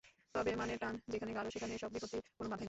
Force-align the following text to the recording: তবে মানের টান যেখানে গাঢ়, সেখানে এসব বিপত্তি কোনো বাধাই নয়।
তবে 0.35 0.51
মানের 0.55 0.77
টান 0.77 0.93
যেখানে 1.07 1.31
গাঢ়, 1.33 1.49
সেখানে 1.49 1.71
এসব 1.73 1.89
বিপত্তি 1.91 2.17
কোনো 2.37 2.49
বাধাই 2.49 2.51
নয়। 2.51 2.59